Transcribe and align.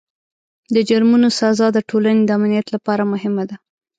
د 0.73 0.75
جرمونو 0.89 1.27
سزا 1.39 1.67
د 1.73 1.79
ټولنې 1.89 2.21
د 2.25 2.29
امنیت 2.37 2.67
لپاره 2.75 3.03
مهمه 3.13 3.43
ده. 3.49 3.55